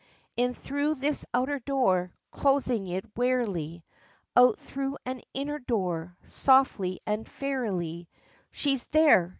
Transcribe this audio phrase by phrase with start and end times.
[0.35, 3.83] In through this outer door closing it warily;
[4.35, 8.09] Out through an inner door softly and fairyly
[8.51, 9.29] _She's there!